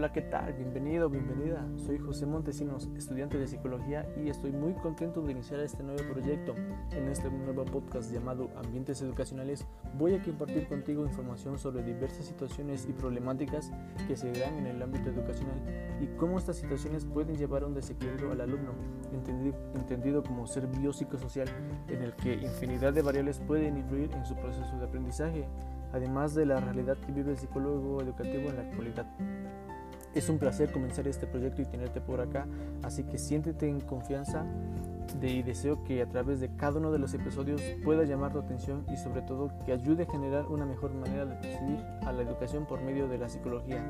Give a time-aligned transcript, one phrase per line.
[0.00, 0.54] Hola, ¿qué tal?
[0.54, 1.68] Bienvenido, bienvenida.
[1.76, 6.54] Soy José Montesinos, estudiante de psicología y estoy muy contento de iniciar este nuevo proyecto.
[6.90, 9.66] En este nuevo podcast llamado Ambientes Educacionales
[9.98, 13.72] voy a compartir contigo información sobre diversas situaciones y problemáticas
[14.08, 15.60] que se dan en el ámbito educacional
[16.00, 18.72] y cómo estas situaciones pueden llevar a un desequilibrio al alumno,
[19.74, 21.48] entendido como ser biopsicosocial,
[21.88, 25.46] en el que infinidad de variables pueden influir en su proceso de aprendizaje
[25.92, 29.06] además de la realidad que vive el psicólogo educativo en la actualidad.
[30.14, 32.46] Es un placer comenzar este proyecto y tenerte por acá,
[32.82, 34.44] así que siéntete en confianza
[35.20, 38.38] de, y deseo que a través de cada uno de los episodios pueda llamar tu
[38.38, 42.22] atención y sobre todo que ayude a generar una mejor manera de percibir a la
[42.22, 43.84] educación por medio de la psicología.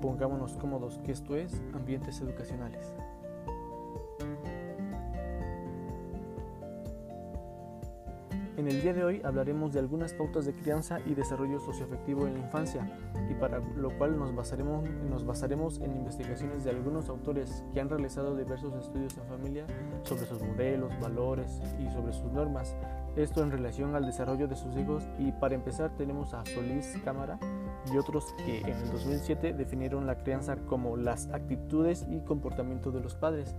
[0.00, 2.94] Pongámonos cómodos que esto es ambientes educacionales.
[8.56, 12.34] En el día de hoy hablaremos de algunas pautas de crianza y desarrollo socioafectivo en
[12.34, 12.88] la infancia,
[13.28, 17.90] y para lo cual nos basaremos, nos basaremos en investigaciones de algunos autores que han
[17.90, 19.66] realizado diversos estudios en familia
[20.04, 22.76] sobre sus modelos, valores y sobre sus normas,
[23.16, 27.40] esto en relación al desarrollo de sus hijos y para empezar tenemos a Solís Cámara
[27.92, 33.00] y otros que en el 2007 definieron la crianza como las actitudes y comportamiento de
[33.00, 33.56] los padres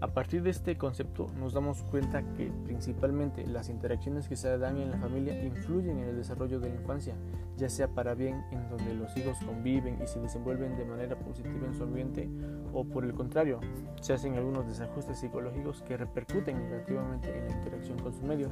[0.00, 4.78] a partir de este concepto nos damos cuenta que principalmente las interacciones que se dan
[4.78, 7.14] en la familia influyen en el desarrollo de la infancia,
[7.56, 11.66] ya sea para bien en donde los hijos conviven y se desenvuelven de manera positiva
[11.66, 12.28] en su ambiente
[12.72, 13.58] o por el contrario,
[14.00, 18.50] se hacen algunos desajustes psicológicos que repercuten negativamente en la interacción con su medio.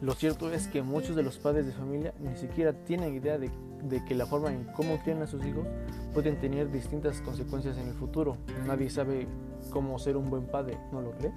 [0.00, 3.50] Lo cierto es que muchos de los padres de familia ni siquiera tienen idea de,
[4.06, 5.66] que la forma en cómo crían a sus hijos
[6.12, 8.36] pueden tener distintas consecuencias en el futuro.
[8.66, 9.26] Nadie sabe
[9.70, 11.34] cómo ser un buen padre, ¿no lo crees?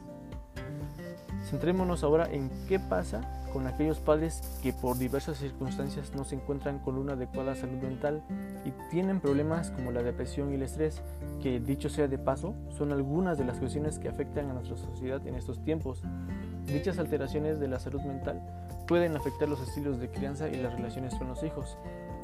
[1.49, 3.21] Centrémonos ahora en qué pasa
[3.53, 8.21] con aquellos padres que por diversas circunstancias no se encuentran con una adecuada salud mental
[8.65, 11.01] y tienen problemas como la depresión y el estrés,
[11.41, 15.25] que dicho sea de paso, son algunas de las cuestiones que afectan a nuestra sociedad
[15.25, 16.03] en estos tiempos.
[16.65, 18.41] Dichas alteraciones de la salud mental
[18.87, 21.77] pueden afectar los estilos de crianza y las relaciones con los hijos.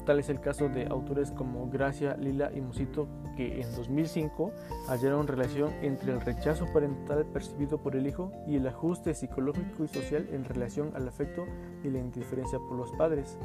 [0.04, 4.52] Tal es el caso de autores como Gracia, Lila y Musito, que en 2005
[4.88, 9.88] hallaron relación entre el rechazo parental percibido por el hijo y el ajuste psicológico y
[9.88, 11.46] social en relación al afecto
[11.82, 13.38] y la indiferencia por los padres.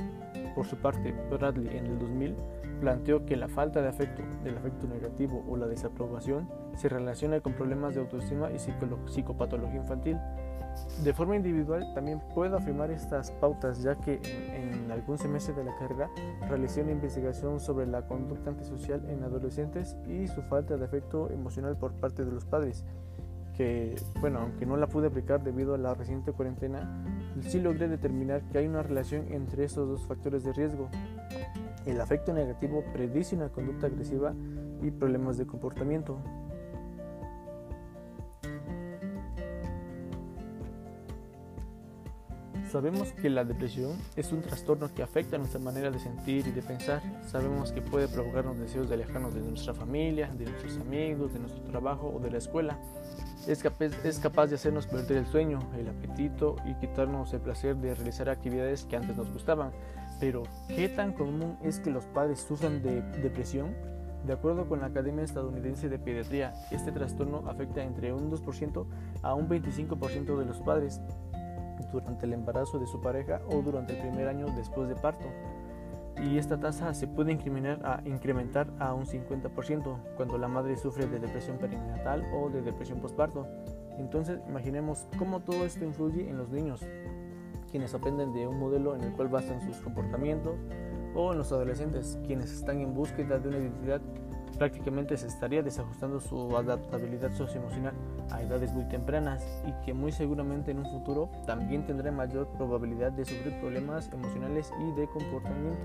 [0.53, 2.35] Por su parte, Bradley en el 2000
[2.81, 7.53] planteó que la falta de afecto, del afecto negativo o la desaprobación se relaciona con
[7.53, 10.17] problemas de autoestima y psicopatología infantil.
[11.03, 14.19] De forma individual también puedo afirmar estas pautas ya que
[14.53, 16.09] en, algún semestre de la carrera
[16.49, 21.77] realicé una investigación sobre la conducta antisocial en adolescentes y su falta de afecto emocional
[21.77, 22.83] por parte de los padres
[23.59, 27.03] que, bueno, aunque no la pude aplicar debido a la reciente cuarentena,
[27.41, 30.87] sí logré determinar que hay una relación entre estos dos factores de riesgo.
[31.85, 34.33] El afecto negativo predice una conducta agresiva
[34.81, 36.19] y problemas de comportamiento,
[42.71, 46.61] Sabemos que la depresión es un trastorno que afecta nuestra manera de sentir y de
[46.61, 47.01] pensar.
[47.25, 51.63] Sabemos que puede provocarnos deseos de alejarnos de nuestra familia, de nuestros amigos, de nuestro
[51.63, 52.77] trabajo o de la escuela.
[53.47, 57.75] Es capaz, es capaz de hacernos perder el sueño, el apetito y quitarnos el placer
[57.75, 59.71] de realizar actividades que antes nos gustaban.
[60.19, 63.73] Pero, ¿qué tan común es que los padres sufran de depresión?
[64.27, 68.85] De acuerdo con la Academia Estadounidense de Pediatría, este trastorno afecta entre un 2%
[69.23, 71.01] a un 25% de los padres
[71.91, 75.25] durante el embarazo de su pareja o durante el primer año después de parto.
[76.21, 77.31] Y esta tasa se puede
[77.83, 82.99] a, incrementar a un 50% cuando la madre sufre de depresión perinatal o de depresión
[82.99, 83.47] postparto.
[83.97, 86.85] Entonces imaginemos cómo todo esto influye en los niños,
[87.71, 90.55] quienes aprenden de un modelo en el cual basan sus comportamientos,
[91.15, 94.01] o en los adolescentes, quienes están en búsqueda de una identidad
[94.57, 97.93] prácticamente se estaría desajustando su adaptabilidad socioemocional
[98.31, 103.11] a edades muy tempranas y que muy seguramente en un futuro también tendrá mayor probabilidad
[103.11, 105.77] de sufrir problemas emocionales y de comportamiento.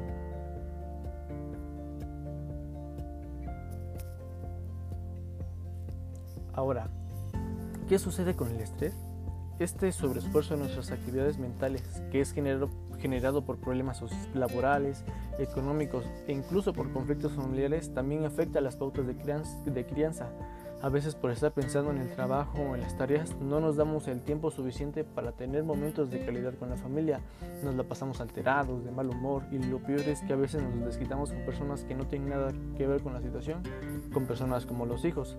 [6.54, 6.88] Ahora,
[7.88, 8.94] ¿qué sucede con el estrés?
[9.58, 14.02] Este sobreesfuerzo en nuestras actividades mentales, que es generado, generado por problemas
[14.34, 15.04] laborales,
[15.38, 20.30] económicos e incluso por conflictos familiares, también afecta a las pautas de crianza.
[20.84, 24.06] A veces por estar pensando en el trabajo o en las tareas no nos damos
[24.06, 27.20] el tiempo suficiente para tener momentos de calidad con la familia.
[27.62, 30.84] Nos la pasamos alterados, de mal humor y lo peor es que a veces nos
[30.84, 33.62] desquitamos con personas que no tienen nada que ver con la situación,
[34.12, 35.38] con personas como los hijos.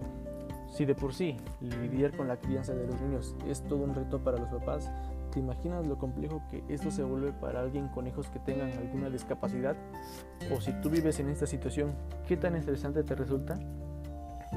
[0.72, 4.24] Si de por sí lidiar con la crianza de los niños es todo un reto
[4.24, 4.92] para los papás,
[5.36, 9.10] ¿Te imaginas lo complejo que esto se vuelve para alguien con hijos que tengan alguna
[9.10, 9.76] discapacidad?
[10.50, 11.94] O si tú vives en esta situación,
[12.26, 13.60] ¿qué tan estresante te resulta?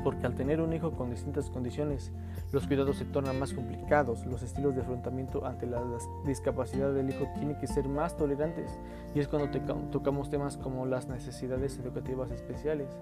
[0.05, 2.13] Porque al tener un hijo con distintas condiciones,
[2.53, 5.83] los cuidados se tornan más complicados, los estilos de afrontamiento ante la
[6.25, 8.71] discapacidad del hijo tienen que ser más tolerantes
[9.17, 9.51] y es cuando
[9.91, 12.97] tocamos temas como las necesidades educativas especiales.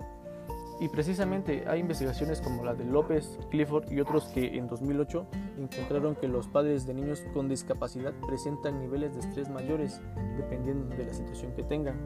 [0.78, 5.26] Y precisamente hay investigaciones como la de López, Clifford y otros que en 2008
[5.58, 10.02] encontraron que los padres de niños con discapacidad presentan niveles de estrés mayores
[10.36, 11.96] dependiendo de la situación que tengan.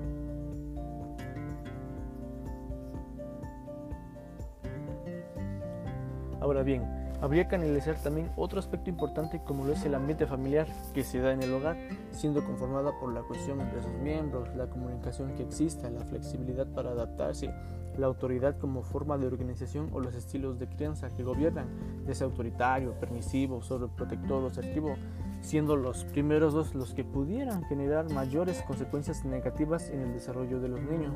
[6.40, 10.66] Ahora bien, habría que analizar también otro aspecto importante como lo es el ambiente familiar
[10.94, 11.76] que se da en el hogar,
[12.12, 16.90] siendo conformada por la cohesión entre sus miembros, la comunicación que exista, la flexibilidad para
[16.90, 17.52] adaptarse,
[17.98, 21.68] la autoridad como forma de organización o los estilos de crianza que gobiernan,
[22.06, 24.94] ya autoritario, permisivo, sobreprotector o asertivo,
[25.42, 30.68] siendo los primeros dos los que pudieran generar mayores consecuencias negativas en el desarrollo de
[30.68, 31.14] los niños.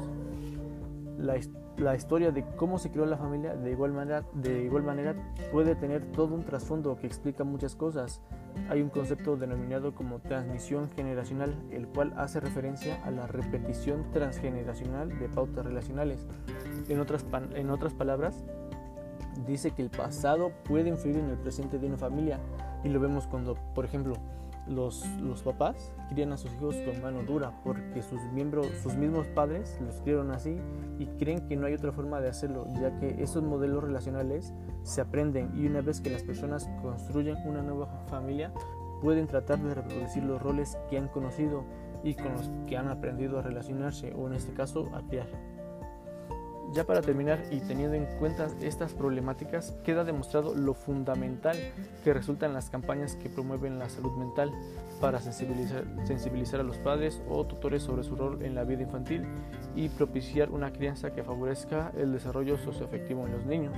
[1.19, 1.37] La,
[1.77, 5.15] la historia de cómo se creó la familia de igual, manera, de igual manera
[5.53, 8.21] puede tener todo un trasfondo que explica muchas cosas.
[8.69, 15.19] Hay un concepto denominado como transmisión generacional, el cual hace referencia a la repetición transgeneracional
[15.19, 16.27] de pautas relacionales.
[16.89, 17.25] En otras,
[17.55, 18.45] en otras palabras,
[19.47, 22.39] dice que el pasado puede influir en el presente de una familia
[22.85, 24.15] y lo vemos cuando, por ejemplo,
[24.67, 25.05] los,
[25.45, 30.01] papás crían a sus hijos con mano dura porque sus miembros, sus mismos padres los
[30.01, 30.59] criaron así
[30.99, 34.53] y creen que no hay otra forma de hacerlo, ya que esos modelos relacionales
[34.83, 38.53] se aprenden y una vez que las personas construyen una nueva familia,
[39.03, 41.65] pueden tratar de reproducir los roles que han conocido
[42.03, 45.54] y con los que han aprendido a relacionarse o en este caso a criar.
[46.75, 51.57] Ya para terminar y teniendo en cuenta estas problemáticas, queda demostrado lo fundamental
[52.03, 54.51] que resultan las campañas que promueven la salud mental
[55.01, 59.25] para sensibilizar, a los padres o tutores sobre su rol en la vida infantil
[59.77, 63.77] y propiciar una crianza que favorezca el desarrollo socioafectivo en los niños.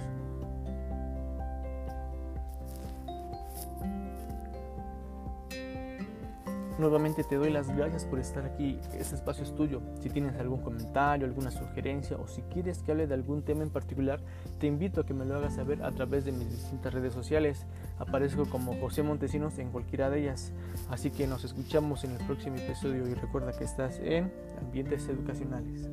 [6.78, 8.78] Nuevamente te doy las gracias por estar aquí.
[8.92, 9.80] Este espacio es tuyo.
[10.00, 13.70] Si tienes algún comentario, alguna sugerencia o si quieres que hable de algún tema en
[13.70, 14.20] particular,
[14.58, 17.64] te invito a que me lo hagas saber a través de mis distintas redes sociales.
[17.98, 20.52] Aparezco como José Montesinos en cualquiera de ellas.
[20.90, 24.30] Así que nos escuchamos en el próximo episodio y recuerda que estás en
[24.60, 25.88] Ambientes Educacionales.